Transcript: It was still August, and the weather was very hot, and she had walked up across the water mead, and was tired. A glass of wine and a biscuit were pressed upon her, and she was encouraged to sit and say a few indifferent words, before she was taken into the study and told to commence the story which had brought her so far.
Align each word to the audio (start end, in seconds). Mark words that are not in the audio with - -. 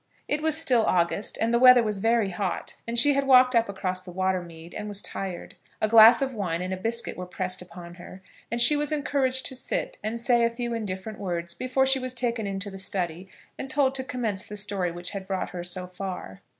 It 0.27 0.41
was 0.41 0.57
still 0.57 0.83
August, 0.83 1.37
and 1.39 1.53
the 1.53 1.59
weather 1.59 1.83
was 1.83 1.99
very 1.99 2.31
hot, 2.31 2.75
and 2.87 2.97
she 2.97 3.13
had 3.13 3.27
walked 3.27 3.53
up 3.53 3.69
across 3.69 4.01
the 4.01 4.09
water 4.11 4.41
mead, 4.41 4.73
and 4.73 4.87
was 4.87 4.99
tired. 4.99 5.53
A 5.79 5.87
glass 5.87 6.23
of 6.23 6.33
wine 6.33 6.59
and 6.63 6.73
a 6.73 6.77
biscuit 6.77 7.15
were 7.15 7.27
pressed 7.27 7.61
upon 7.61 7.93
her, 8.01 8.23
and 8.51 8.59
she 8.59 8.75
was 8.75 8.91
encouraged 8.91 9.45
to 9.45 9.55
sit 9.55 9.99
and 10.03 10.19
say 10.19 10.43
a 10.43 10.49
few 10.49 10.73
indifferent 10.73 11.19
words, 11.19 11.53
before 11.53 11.85
she 11.85 11.99
was 11.99 12.15
taken 12.15 12.47
into 12.47 12.71
the 12.71 12.79
study 12.79 13.29
and 13.59 13.69
told 13.69 13.93
to 13.93 14.03
commence 14.03 14.43
the 14.43 14.57
story 14.57 14.89
which 14.91 15.11
had 15.11 15.27
brought 15.27 15.51
her 15.51 15.63
so 15.63 15.85
far. 15.85 16.41